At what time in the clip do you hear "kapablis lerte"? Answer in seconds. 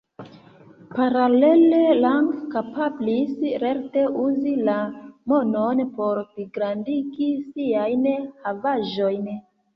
2.55-4.01